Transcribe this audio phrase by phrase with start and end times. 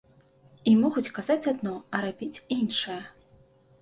[0.69, 3.01] І могуць казаць адно, а рабіць іншае.